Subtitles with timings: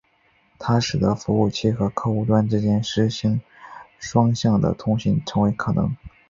[0.57, 3.39] 它使得服务器和客户端之间实时
[3.99, 5.95] 双向的通信成为可能。